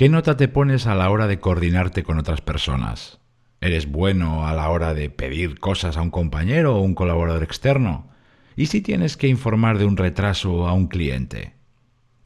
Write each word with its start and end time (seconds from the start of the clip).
¿Qué 0.00 0.08
nota 0.08 0.34
te 0.38 0.48
pones 0.48 0.86
a 0.86 0.94
la 0.94 1.10
hora 1.10 1.26
de 1.26 1.40
coordinarte 1.40 2.04
con 2.04 2.18
otras 2.18 2.40
personas? 2.40 3.18
¿Eres 3.60 3.86
bueno 3.86 4.46
a 4.46 4.54
la 4.54 4.70
hora 4.70 4.94
de 4.94 5.10
pedir 5.10 5.58
cosas 5.58 5.98
a 5.98 6.00
un 6.00 6.10
compañero 6.10 6.74
o 6.74 6.80
un 6.80 6.94
colaborador 6.94 7.42
externo? 7.42 8.08
¿Y 8.56 8.68
si 8.68 8.80
tienes 8.80 9.18
que 9.18 9.28
informar 9.28 9.76
de 9.76 9.84
un 9.84 9.98
retraso 9.98 10.66
a 10.66 10.72
un 10.72 10.86
cliente? 10.86 11.52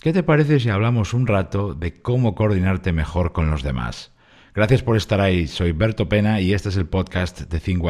¿Qué 0.01 0.13
te 0.13 0.23
parece 0.23 0.61
si 0.61 0.71
hablamos 0.71 1.15
un 1.15 1.27
rato 1.27 1.75
de 1.75 2.01
cómo 2.01 2.37
coordinarte 2.37 2.93
mejor 2.93 3.33
con 3.33 3.51
los 3.51 3.65
demás? 3.65 4.13
Gracias 4.55 4.85
por 4.85 4.97
estar 4.97 5.21
ahí, 5.21 5.49
soy 5.49 5.73
Berto 5.73 6.09
Pena 6.09 6.41
y 6.41 6.55
este 6.55 6.69
es 6.69 6.77
el 6.77 6.87
podcast 6.87 7.41
de 7.41 7.59
Think 7.59 7.83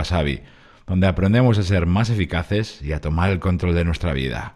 donde 0.86 1.06
aprendemos 1.06 1.58
a 1.58 1.62
ser 1.62 1.84
más 1.84 2.08
eficaces 2.08 2.80
y 2.80 2.92
a 2.92 3.02
tomar 3.02 3.28
el 3.28 3.38
control 3.38 3.74
de 3.74 3.84
nuestra 3.84 4.14
vida. 4.14 4.54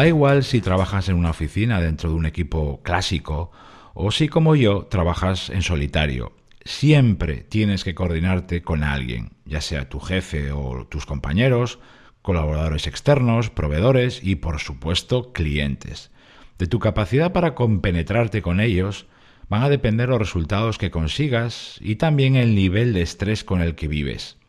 Da 0.00 0.08
igual 0.08 0.44
si 0.44 0.62
trabajas 0.62 1.10
en 1.10 1.16
una 1.16 1.28
oficina 1.28 1.78
dentro 1.78 2.08
de 2.08 2.16
un 2.16 2.24
equipo 2.24 2.80
clásico 2.82 3.52
o 3.92 4.10
si 4.10 4.28
como 4.28 4.56
yo 4.56 4.86
trabajas 4.86 5.50
en 5.50 5.60
solitario. 5.60 6.32
Siempre 6.64 7.42
tienes 7.42 7.84
que 7.84 7.94
coordinarte 7.94 8.62
con 8.62 8.82
alguien, 8.82 9.32
ya 9.44 9.60
sea 9.60 9.90
tu 9.90 10.00
jefe 10.00 10.52
o 10.52 10.86
tus 10.86 11.04
compañeros, 11.04 11.80
colaboradores 12.22 12.86
externos, 12.86 13.50
proveedores 13.50 14.24
y 14.24 14.36
por 14.36 14.58
supuesto 14.60 15.34
clientes. 15.34 16.10
De 16.56 16.66
tu 16.66 16.78
capacidad 16.78 17.34
para 17.34 17.54
compenetrarte 17.54 18.40
con 18.40 18.60
ellos 18.60 19.04
van 19.50 19.64
a 19.64 19.68
depender 19.68 20.08
los 20.08 20.18
resultados 20.18 20.78
que 20.78 20.90
consigas 20.90 21.76
y 21.78 21.96
también 21.96 22.36
el 22.36 22.54
nivel 22.54 22.94
de 22.94 23.02
estrés 23.02 23.44
con 23.44 23.60
el 23.60 23.74
que 23.74 23.86
vives. 23.86 24.39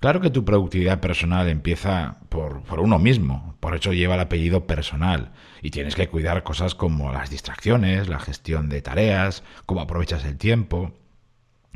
Claro 0.00 0.20
que 0.20 0.30
tu 0.30 0.44
productividad 0.44 1.00
personal 1.00 1.48
empieza 1.48 2.18
por, 2.28 2.62
uno 2.78 2.98
mismo, 3.00 3.56
por 3.58 3.74
eso 3.74 3.92
lleva 3.92 4.14
el 4.14 4.20
apellido 4.20 4.66
personal, 4.66 5.32
y 5.60 5.70
tienes 5.70 5.96
que 5.96 6.08
cuidar 6.08 6.44
cosas 6.44 6.76
como 6.76 7.12
las 7.12 7.30
distracciones, 7.30 8.08
la 8.08 8.20
gestión 8.20 8.68
de 8.68 8.80
tareas, 8.80 9.42
cómo 9.66 9.80
aprovechas 9.80 10.24
el 10.24 10.36
tiempo. 10.36 10.92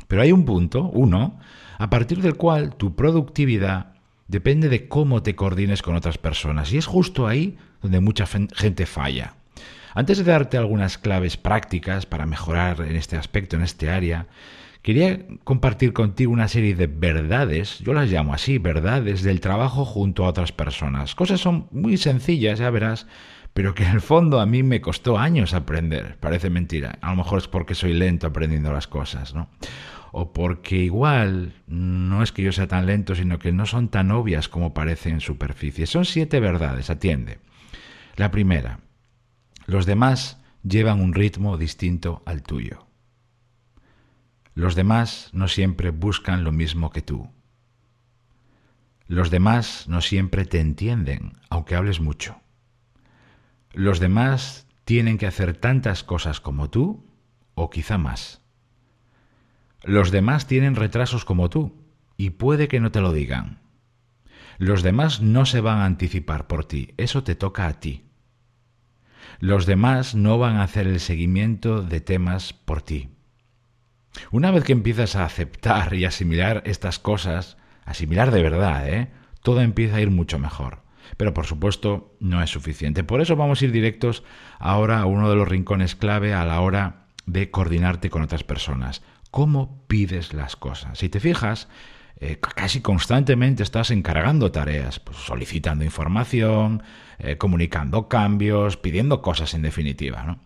Pero 0.07 0.21
hay 0.21 0.31
un 0.31 0.45
punto, 0.45 0.83
uno, 0.83 1.39
a 1.77 1.89
partir 1.89 2.21
del 2.21 2.35
cual 2.35 2.75
tu 2.75 2.95
productividad 2.95 3.95
depende 4.29 4.69
de 4.69 4.87
cómo 4.87 5.21
te 5.21 5.35
coordines 5.35 5.81
con 5.81 5.95
otras 5.95 6.17
personas, 6.17 6.71
y 6.71 6.77
es 6.77 6.85
justo 6.85 7.27
ahí 7.27 7.57
donde 7.81 7.99
mucha 7.99 8.25
gente 8.25 8.85
falla. 8.85 9.35
Antes 9.93 10.17
de 10.17 10.23
darte 10.23 10.57
algunas 10.57 10.97
claves 10.97 11.35
prácticas 11.35 12.05
para 12.05 12.25
mejorar 12.25 12.81
en 12.81 12.95
este 12.95 13.17
aspecto, 13.17 13.57
en 13.57 13.63
este 13.63 13.91
área, 13.91 14.27
Quería 14.83 15.25
compartir 15.45 15.93
contigo 15.93 16.33
una 16.33 16.49
serie 16.49 16.75
de 16.75 16.87
verdades, 16.87 17.79
yo 17.79 17.93
las 17.93 18.11
llamo 18.11 18.33
así, 18.33 18.57
verdades 18.57 19.23
del 19.23 19.39
trabajo 19.39 19.85
junto 19.85 20.25
a 20.25 20.27
otras 20.27 20.51
personas. 20.51 21.15
Cosas 21.15 21.39
son 21.39 21.69
muy 21.71 21.95
sencillas, 21.95 22.59
ya 22.59 22.69
verás, 22.69 23.07
pero 23.53 23.75
que 23.75 23.85
en 23.85 23.91
el 23.91 24.01
fondo 24.01 24.41
a 24.41 24.45
mí 24.45 24.61
me 24.61 24.81
costó 24.81 25.17
años 25.17 25.53
aprender. 25.53 26.17
Parece 26.19 26.49
mentira. 26.49 26.99
A 26.99 27.11
lo 27.11 27.15
mejor 27.15 27.39
es 27.39 27.47
porque 27.47 27.75
soy 27.75 27.93
lento 27.93 28.27
aprendiendo 28.27 28.73
las 28.73 28.87
cosas, 28.87 29.33
¿no? 29.33 29.49
O 30.11 30.33
porque 30.33 30.75
igual 30.75 31.53
no 31.65 32.21
es 32.21 32.33
que 32.33 32.43
yo 32.43 32.51
sea 32.51 32.67
tan 32.67 32.85
lento, 32.85 33.15
sino 33.15 33.39
que 33.39 33.53
no 33.53 33.65
son 33.65 33.87
tan 33.87 34.11
obvias 34.11 34.49
como 34.49 34.73
parecen 34.73 35.13
en 35.13 35.21
superficie. 35.21 35.87
Son 35.87 36.03
siete 36.03 36.41
verdades, 36.41 36.89
atiende. 36.89 37.39
La 38.17 38.31
primera, 38.31 38.81
los 39.65 39.85
demás 39.85 40.43
llevan 40.61 40.99
un 40.99 41.13
ritmo 41.13 41.57
distinto 41.57 42.21
al 42.25 42.43
tuyo. 42.43 42.85
Los 44.55 44.75
demás 44.75 45.29
no 45.33 45.47
siempre 45.47 45.89
buscan 45.89 46.43
lo 46.43 46.51
mismo 46.51 46.91
que 46.91 47.01
tú. 47.01 47.29
Los 49.07 49.31
demás 49.31 49.87
no 49.87 50.01
siempre 50.01 50.45
te 50.45 50.59
entienden, 50.59 51.33
aunque 51.49 51.75
hables 51.75 51.99
mucho. 51.99 52.39
Los 53.71 53.99
demás 53.99 54.67
tienen 54.85 55.17
que 55.17 55.27
hacer 55.27 55.55
tantas 55.55 56.03
cosas 56.03 56.39
como 56.39 56.69
tú, 56.69 57.05
o 57.55 57.69
quizá 57.69 57.97
más. 57.97 58.41
Los 59.83 60.11
demás 60.11 60.47
tienen 60.47 60.75
retrasos 60.75 61.25
como 61.25 61.49
tú, 61.49 61.83
y 62.15 62.31
puede 62.31 62.67
que 62.67 62.79
no 62.79 62.91
te 62.91 63.01
lo 63.01 63.11
digan. 63.11 63.59
Los 64.57 64.83
demás 64.83 65.21
no 65.21 65.45
se 65.45 65.61
van 65.61 65.79
a 65.79 65.85
anticipar 65.85 66.47
por 66.47 66.65
ti, 66.65 66.93
eso 66.97 67.23
te 67.23 67.35
toca 67.35 67.67
a 67.67 67.79
ti. 67.79 68.03
Los 69.39 69.65
demás 69.65 70.15
no 70.15 70.37
van 70.37 70.57
a 70.57 70.63
hacer 70.63 70.87
el 70.87 70.99
seguimiento 70.99 71.81
de 71.81 72.01
temas 72.01 72.53
por 72.53 72.81
ti. 72.81 73.09
Una 74.31 74.51
vez 74.51 74.63
que 74.63 74.73
empiezas 74.73 75.15
a 75.15 75.25
aceptar 75.25 75.93
y 75.93 76.05
asimilar 76.05 76.61
estas 76.65 76.99
cosas, 76.99 77.57
asimilar 77.85 78.31
de 78.31 78.43
verdad, 78.43 78.87
¿eh? 78.87 79.09
todo 79.41 79.61
empieza 79.61 79.97
a 79.97 80.01
ir 80.01 80.11
mucho 80.11 80.39
mejor. 80.39 80.83
Pero 81.17 81.33
por 81.33 81.45
supuesto 81.45 82.15
no 82.19 82.41
es 82.41 82.49
suficiente. 82.49 83.03
Por 83.03 83.21
eso 83.21 83.35
vamos 83.35 83.61
a 83.61 83.65
ir 83.65 83.71
directos 83.71 84.23
ahora 84.59 84.99
a 84.99 85.05
uno 85.05 85.29
de 85.29 85.35
los 85.35 85.47
rincones 85.47 85.95
clave 85.95 86.33
a 86.33 86.45
la 86.45 86.61
hora 86.61 87.07
de 87.25 87.51
coordinarte 87.51 88.09
con 88.09 88.21
otras 88.21 88.43
personas. 88.43 89.01
¿Cómo 89.31 89.83
pides 89.87 90.33
las 90.33 90.55
cosas? 90.55 90.99
Si 90.99 91.09
te 91.09 91.19
fijas, 91.19 91.67
eh, 92.17 92.39
casi 92.39 92.81
constantemente 92.81 93.63
estás 93.63 93.91
encargando 93.91 94.51
tareas, 94.51 94.99
pues, 94.99 95.17
solicitando 95.17 95.83
información, 95.83 96.83
eh, 97.19 97.37
comunicando 97.37 98.07
cambios, 98.07 98.77
pidiendo 98.77 99.21
cosas 99.21 99.53
en 99.53 99.61
definitiva. 99.61 100.23
¿no? 100.23 100.39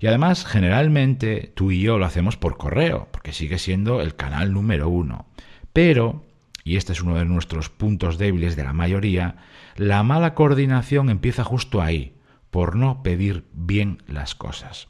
Y 0.00 0.06
además, 0.06 0.46
generalmente 0.46 1.52
tú 1.54 1.70
y 1.70 1.80
yo 1.80 1.98
lo 1.98 2.06
hacemos 2.06 2.36
por 2.36 2.56
correo, 2.56 3.08
porque 3.12 3.32
sigue 3.32 3.58
siendo 3.58 4.00
el 4.00 4.16
canal 4.16 4.52
número 4.52 4.88
uno. 4.88 5.26
Pero, 5.72 6.24
y 6.64 6.76
este 6.76 6.92
es 6.92 7.02
uno 7.02 7.16
de 7.16 7.24
nuestros 7.26 7.68
puntos 7.68 8.16
débiles 8.18 8.56
de 8.56 8.64
la 8.64 8.72
mayoría, 8.72 9.36
la 9.76 10.02
mala 10.02 10.34
coordinación 10.34 11.10
empieza 11.10 11.44
justo 11.44 11.82
ahí, 11.82 12.16
por 12.50 12.76
no 12.76 13.02
pedir 13.02 13.44
bien 13.52 14.02
las 14.06 14.34
cosas. 14.34 14.88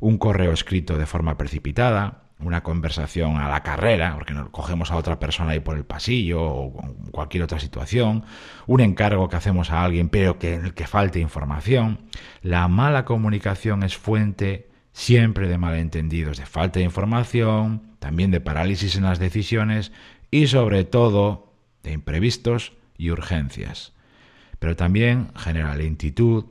Un 0.00 0.18
correo 0.18 0.52
escrito 0.52 0.98
de 0.98 1.06
forma 1.06 1.36
precipitada, 1.36 2.29
una 2.42 2.62
conversación 2.62 3.36
a 3.36 3.48
la 3.48 3.62
carrera, 3.62 4.14
porque 4.14 4.34
nos 4.34 4.50
cogemos 4.50 4.90
a 4.90 4.96
otra 4.96 5.18
persona 5.18 5.52
ahí 5.52 5.60
por 5.60 5.76
el 5.76 5.84
pasillo 5.84 6.42
o 6.42 6.72
cualquier 7.10 7.44
otra 7.44 7.60
situación, 7.60 8.24
un 8.66 8.80
encargo 8.80 9.28
que 9.28 9.36
hacemos 9.36 9.70
a 9.70 9.84
alguien 9.84 10.08
pero 10.08 10.38
que 10.38 10.54
en 10.54 10.64
el 10.64 10.74
que 10.74 10.86
falte 10.86 11.20
información. 11.20 12.00
La 12.42 12.68
mala 12.68 13.04
comunicación 13.04 13.82
es 13.82 13.96
fuente 13.96 14.70
siempre 14.92 15.48
de 15.48 15.58
malentendidos, 15.58 16.38
de 16.38 16.46
falta 16.46 16.78
de 16.78 16.84
información, 16.84 17.96
también 17.98 18.30
de 18.30 18.40
parálisis 18.40 18.96
en 18.96 19.04
las 19.04 19.18
decisiones 19.18 19.92
y 20.30 20.46
sobre 20.46 20.84
todo 20.84 21.52
de 21.82 21.92
imprevistos 21.92 22.72
y 22.96 23.10
urgencias. 23.10 23.92
Pero 24.58 24.76
también 24.76 25.28
genera 25.36 25.74
lentitud, 25.74 26.44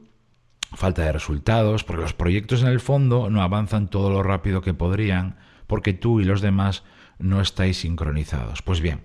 falta 0.73 1.03
de 1.03 1.11
resultados, 1.11 1.83
porque 1.83 2.01
los 2.01 2.13
proyectos 2.13 2.61
en 2.61 2.69
el 2.69 2.79
fondo 2.79 3.29
no 3.29 3.41
avanzan 3.41 3.89
todo 3.89 4.09
lo 4.09 4.23
rápido 4.23 4.61
que 4.61 4.73
podrían, 4.73 5.37
porque 5.69 5.93
tú 5.93 6.19
y 6.19 6.25
los 6.25 6.41
demás 6.41 6.83
no 7.19 7.39
estáis 7.39 7.77
sincronizados. 7.77 8.63
Pues 8.63 8.81
bien, 8.81 9.01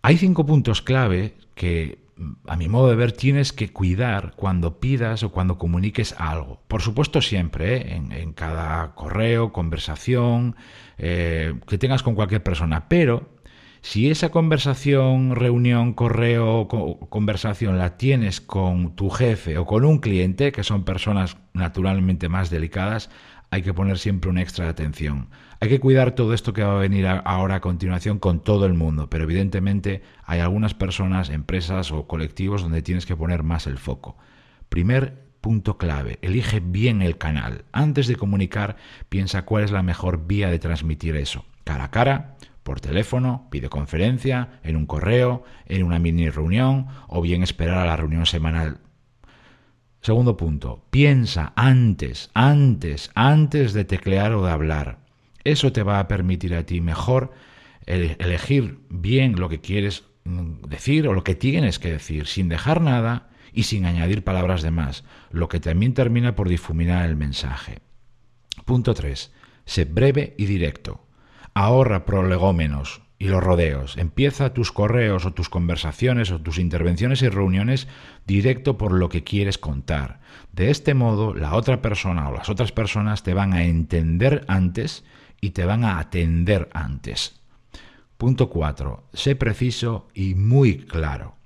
hay 0.00 0.16
cinco 0.16 0.46
puntos 0.46 0.82
clave 0.82 1.34
que, 1.56 1.98
a 2.46 2.56
mi 2.56 2.68
modo 2.68 2.88
de 2.88 2.94
ver, 2.94 3.10
tienes 3.10 3.52
que 3.52 3.72
cuidar 3.72 4.34
cuando 4.36 4.78
pidas 4.78 5.24
o 5.24 5.32
cuando 5.32 5.58
comuniques 5.58 6.14
algo. 6.16 6.62
Por 6.68 6.80
supuesto, 6.80 7.20
siempre, 7.20 7.76
¿eh? 7.78 8.02
en, 8.10 8.32
cada 8.34 8.94
correo, 8.94 9.52
conversación, 9.52 10.54
eh, 10.96 11.54
que 11.66 11.76
tengas 11.76 12.04
con 12.04 12.14
cualquier 12.14 12.44
persona, 12.44 12.88
pero 12.88 13.28
si 13.80 14.12
esa 14.12 14.30
conversación, 14.30 15.34
reunión, 15.34 15.92
correo, 15.94 16.68
conversación 16.68 17.78
la 17.78 17.96
tienes 17.96 18.40
con 18.40 18.94
tu 18.94 19.10
jefe 19.10 19.58
o 19.58 19.66
con 19.66 19.84
un 19.84 19.98
cliente, 19.98 20.52
que 20.52 20.62
son 20.62 20.84
personas 20.84 21.36
naturalmente 21.52 22.28
más 22.28 22.48
delicadas, 22.48 23.10
hay 23.52 23.60
que 23.60 23.74
poner 23.74 23.98
siempre 23.98 24.30
un 24.30 24.38
extra 24.38 24.64
de 24.64 24.70
atención. 24.70 25.28
Hay 25.60 25.68
que 25.68 25.78
cuidar 25.78 26.12
todo 26.12 26.32
esto 26.32 26.54
que 26.54 26.62
va 26.64 26.76
a 26.76 26.80
venir 26.80 27.06
ahora 27.06 27.56
a 27.56 27.60
continuación 27.60 28.18
con 28.18 28.40
todo 28.40 28.64
el 28.64 28.72
mundo, 28.72 29.10
pero 29.10 29.24
evidentemente 29.24 30.00
hay 30.24 30.40
algunas 30.40 30.72
personas, 30.72 31.28
empresas 31.28 31.92
o 31.92 32.06
colectivos 32.06 32.62
donde 32.62 32.80
tienes 32.80 33.04
que 33.04 33.14
poner 33.14 33.42
más 33.42 33.66
el 33.66 33.76
foco. 33.76 34.16
Primer 34.70 35.26
punto 35.42 35.76
clave, 35.76 36.18
elige 36.22 36.60
bien 36.60 37.02
el 37.02 37.18
canal. 37.18 37.66
Antes 37.72 38.06
de 38.06 38.16
comunicar, 38.16 38.76
piensa 39.10 39.44
cuál 39.44 39.64
es 39.64 39.70
la 39.70 39.82
mejor 39.82 40.26
vía 40.26 40.48
de 40.48 40.58
transmitir 40.58 41.14
eso. 41.16 41.44
Cara 41.64 41.84
a 41.84 41.90
cara, 41.90 42.36
por 42.62 42.80
teléfono, 42.80 43.48
videoconferencia, 43.50 44.60
en 44.62 44.76
un 44.76 44.86
correo, 44.86 45.44
en 45.66 45.82
una 45.82 45.98
mini 45.98 46.30
reunión 46.30 46.86
o 47.06 47.20
bien 47.20 47.42
esperar 47.42 47.76
a 47.76 47.86
la 47.86 47.96
reunión 47.96 48.24
semanal 48.24 48.78
Segundo 50.02 50.36
punto, 50.36 50.84
piensa 50.90 51.52
antes, 51.54 52.30
antes, 52.34 53.12
antes 53.14 53.72
de 53.72 53.84
teclear 53.84 54.32
o 54.32 54.44
de 54.44 54.50
hablar. 54.50 54.98
Eso 55.44 55.70
te 55.70 55.84
va 55.84 56.00
a 56.00 56.08
permitir 56.08 56.56
a 56.56 56.66
ti 56.66 56.80
mejor 56.80 57.32
elegir 57.86 58.80
bien 58.88 59.38
lo 59.38 59.48
que 59.48 59.60
quieres 59.60 60.04
mm, 60.24 60.62
decir 60.68 61.06
o 61.06 61.12
lo 61.12 61.22
que 61.22 61.36
tienes 61.36 61.78
que 61.78 61.92
decir, 61.92 62.26
sin 62.26 62.48
dejar 62.48 62.80
nada 62.80 63.30
y 63.52 63.62
sin 63.62 63.86
añadir 63.86 64.24
palabras 64.24 64.62
de 64.62 64.72
más, 64.72 65.04
lo 65.30 65.48
que 65.48 65.60
también 65.60 65.94
termina 65.94 66.34
por 66.34 66.48
difuminar 66.48 67.08
el 67.08 67.16
mensaje. 67.16 67.78
Punto 68.64 68.94
3. 68.94 69.32
Sé 69.66 69.84
breve 69.84 70.34
y 70.36 70.46
directo. 70.46 71.06
Ahorra 71.54 72.04
prolegómenos 72.06 73.02
y 73.22 73.28
los 73.28 73.40
rodeos. 73.40 73.96
Empieza 73.98 74.52
tus 74.52 74.72
correos 74.72 75.24
o 75.26 75.32
tus 75.32 75.48
conversaciones 75.48 76.32
o 76.32 76.40
tus 76.40 76.58
intervenciones 76.58 77.22
y 77.22 77.28
reuniones 77.28 77.86
directo 78.26 78.76
por 78.76 78.90
lo 78.90 79.08
que 79.08 79.22
quieres 79.22 79.58
contar. 79.58 80.18
De 80.50 80.70
este 80.70 80.94
modo, 80.94 81.32
la 81.32 81.54
otra 81.54 81.80
persona 81.80 82.28
o 82.28 82.32
las 82.32 82.48
otras 82.48 82.72
personas 82.72 83.22
te 83.22 83.32
van 83.32 83.52
a 83.52 83.62
entender 83.62 84.44
antes 84.48 85.04
y 85.40 85.50
te 85.50 85.64
van 85.64 85.84
a 85.84 86.00
atender 86.00 86.68
antes. 86.72 87.40
Punto 88.18 88.50
4. 88.50 89.04
Sé 89.12 89.36
preciso 89.36 90.08
y 90.14 90.34
muy 90.34 90.78
claro. 90.78 91.36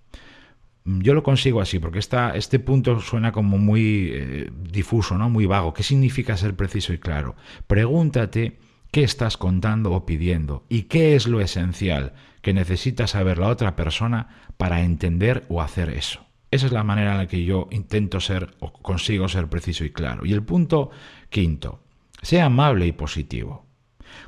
Yo 0.87 1.13
lo 1.13 1.23
consigo 1.23 1.61
así, 1.61 1.79
porque 1.79 1.99
esta, 1.99 2.35
este 2.35 2.59
punto 2.59 3.01
suena 3.01 3.33
como 3.33 3.59
muy 3.59 4.13
eh, 4.15 4.51
difuso, 4.63 5.19
¿no? 5.19 5.29
muy 5.29 5.45
vago. 5.45 5.75
¿Qué 5.75 5.83
significa 5.83 6.39
ser 6.39 6.57
preciso 6.57 6.95
y 6.95 6.99
claro? 6.99 7.37
Pregúntate 7.67 8.57
qué 8.97 9.03
estás 9.03 9.37
contando 9.37 9.93
o 9.93 10.07
pidiendo 10.07 10.65
y 10.71 10.85
qué 10.85 11.17
es 11.17 11.27
lo 11.27 11.43
esencial 11.43 12.15
que 12.41 12.55
necesita 12.55 13.07
saber 13.07 13.37
la 13.37 13.49
otra 13.49 13.77
persona 13.77 14.49
para 14.57 14.81
entender 14.81 15.45
o 15.51 15.61
hacer 15.61 15.91
eso. 15.91 16.25
Esa 16.51 16.65
es 16.65 16.73
la 16.73 16.83
manera 16.83 17.13
en 17.13 17.19
la 17.19 17.27
que 17.29 17.45
yo 17.45 17.69
intento 17.71 18.21
ser 18.21 18.57
o 18.59 18.73
consigo 18.73 19.29
ser 19.29 19.49
preciso 19.49 19.85
y 19.85 19.91
claro. 19.91 20.25
Y 20.25 20.33
el 20.33 20.43
punto 20.43 20.89
quinto, 21.29 21.83
sea 22.23 22.47
amable 22.47 22.87
y 22.87 22.93
positivo. 22.93 23.67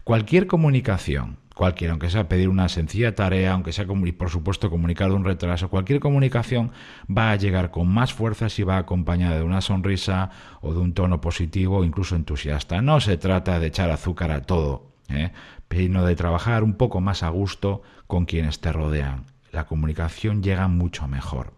Cualquier 0.05 0.47
comunicación, 0.47 1.38
cualquiera, 1.59 1.93
aunque 1.93 2.09
sea 2.09 2.29
pedir 2.29 2.49
una 2.49 2.69
sencilla 2.69 3.17
tarea, 3.17 3.53
aunque 3.53 3.73
sea, 3.73 3.85
por 3.85 4.31
supuesto, 4.31 4.71
comunicar 4.71 5.11
un 5.11 5.25
retraso, 5.25 5.69
cualquier 5.69 5.99
comunicación 5.99 6.71
va 7.11 7.33
a 7.33 7.37
llegar 7.37 7.73
con 7.73 7.89
más 7.89 8.15
fuerza 8.15 8.49
si 8.49 8.63
va 8.63 8.79
acompañada 8.79 9.37
de 9.37 9.43
una 9.43 9.61
sonrisa 9.61 10.31
o 10.61 10.73
de 10.73 10.79
un 10.79 10.95
tono 10.95 11.21
positivo, 11.21 11.85
incluso 11.85 12.15
entusiasta. 12.15 12.81
No 12.81 13.01
se 13.01 13.17
trata 13.17 13.59
de 13.59 13.67
echar 13.67 13.91
azúcar 13.91 14.31
a 14.31 14.43
todo, 14.43 14.93
¿eh? 15.09 15.33
sino 15.69 16.07
de 16.07 16.15
trabajar 16.15 16.63
un 16.63 16.75
poco 16.75 17.01
más 17.01 17.25
a 17.25 17.29
gusto 17.31 17.83
con 18.07 18.25
quienes 18.25 18.61
te 18.61 18.71
rodean. 18.71 19.25
La 19.51 19.67
comunicación 19.67 20.45
llega 20.45 20.69
mucho 20.69 21.09
mejor. 21.09 21.55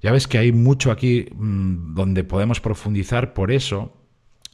Ya 0.00 0.12
ves 0.12 0.26
que 0.26 0.38
hay 0.38 0.52
mucho 0.52 0.90
aquí 0.90 1.26
mm, 1.34 1.94
donde 1.94 2.24
podemos 2.24 2.60
profundizar, 2.60 3.34
por 3.34 3.52
eso 3.52 3.97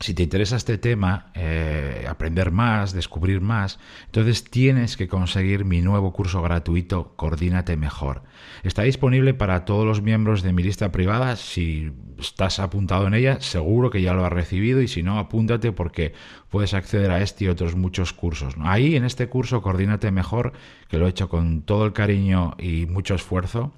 si 0.00 0.12
te 0.12 0.24
interesa 0.24 0.56
este 0.56 0.76
tema, 0.76 1.30
eh, 1.34 2.04
aprender 2.08 2.50
más, 2.50 2.92
descubrir 2.92 3.40
más, 3.40 3.78
entonces 4.06 4.44
tienes 4.44 4.96
que 4.96 5.08
conseguir 5.08 5.64
mi 5.64 5.80
nuevo 5.82 6.12
curso 6.12 6.42
gratuito 6.42 7.14
Coordínate 7.16 7.76
Mejor. 7.76 8.22
Está 8.64 8.82
disponible 8.82 9.34
para 9.34 9.64
todos 9.64 9.86
los 9.86 10.02
miembros 10.02 10.42
de 10.42 10.52
mi 10.52 10.62
lista 10.62 10.90
privada. 10.90 11.36
Si 11.36 11.92
estás 12.18 12.58
apuntado 12.58 13.06
en 13.06 13.14
ella, 13.14 13.40
seguro 13.40 13.90
que 13.90 14.02
ya 14.02 14.14
lo 14.14 14.26
has 14.26 14.32
recibido 14.32 14.82
y 14.82 14.88
si 14.88 15.02
no, 15.02 15.18
apúntate 15.18 15.72
porque 15.72 16.12
puedes 16.50 16.74
acceder 16.74 17.10
a 17.10 17.22
este 17.22 17.44
y 17.44 17.48
otros 17.48 17.76
muchos 17.76 18.12
cursos. 18.12 18.56
Ahí, 18.60 18.96
en 18.96 19.04
este 19.04 19.28
curso 19.28 19.62
Coordínate 19.62 20.10
Mejor, 20.10 20.52
que 20.88 20.98
lo 20.98 21.06
he 21.06 21.10
hecho 21.10 21.28
con 21.28 21.62
todo 21.62 21.86
el 21.86 21.92
cariño 21.92 22.56
y 22.58 22.86
mucho 22.86 23.14
esfuerzo, 23.14 23.72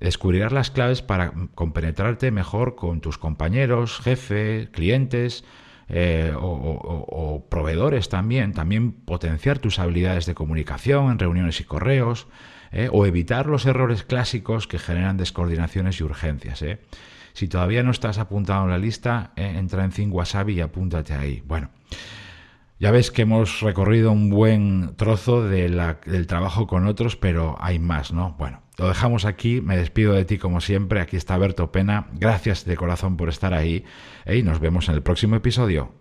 descubrirás 0.00 0.52
las 0.52 0.70
claves 0.70 1.02
para 1.02 1.32
compenetrarte 1.54 2.30
mejor 2.30 2.76
con 2.76 3.00
tus 3.00 3.18
compañeros, 3.18 3.98
jefes, 4.00 4.68
clientes 4.70 5.44
eh, 5.88 6.34
o, 6.36 7.46
proveedores 7.48 8.08
también, 8.08 8.52
también 8.52 8.92
potenciar 8.92 9.58
tus 9.58 9.78
habilidades 9.78 10.26
de 10.26 10.34
comunicación 10.34 11.10
en 11.10 11.18
reuniones 11.18 11.60
y 11.60 11.64
correos, 11.64 12.26
eh, 12.70 12.90
o 12.92 13.06
evitar 13.06 13.46
los 13.46 13.64
errores 13.64 14.02
clásicos 14.02 14.66
que 14.66 14.78
generan 14.78 15.16
descoordinaciones 15.16 16.00
y 16.00 16.04
urgencias. 16.04 16.60
Eh. 16.62 16.78
Si 17.32 17.48
todavía 17.48 17.82
no 17.82 17.90
estás 17.90 18.18
apuntado 18.18 18.64
en 18.64 18.70
la 18.70 18.78
lista, 18.78 19.32
entra 19.36 19.84
en 19.84 19.90
Think 19.90 20.14
y 20.48 20.60
apúntate 20.60 21.14
ahí. 21.14 21.42
Bueno. 21.46 21.70
Ya 22.80 22.92
ves 22.92 23.10
que 23.10 23.22
hemos 23.22 23.60
recorrido 23.60 24.12
un 24.12 24.30
buen 24.30 24.94
trozo 24.94 25.42
del 25.42 26.26
trabajo 26.28 26.68
con 26.68 26.86
otros, 26.86 27.16
pero 27.16 27.56
hay 27.58 27.80
más, 27.80 28.12
¿no? 28.12 28.36
Bueno, 28.38 28.62
lo 28.76 28.86
dejamos 28.86 29.24
aquí, 29.24 29.60
me 29.60 29.76
despido 29.76 30.12
de 30.12 30.24
ti 30.24 30.38
como 30.38 30.60
siempre, 30.60 31.00
aquí 31.00 31.16
está 31.16 31.36
Berto 31.38 31.72
Pena, 31.72 32.06
gracias 32.12 32.64
de 32.64 32.76
corazón 32.76 33.16
por 33.16 33.30
estar 33.30 33.52
ahí 33.52 33.84
y 34.26 34.44
nos 34.44 34.60
vemos 34.60 34.88
en 34.88 34.94
el 34.94 35.02
próximo 35.02 35.34
episodio. 35.34 35.92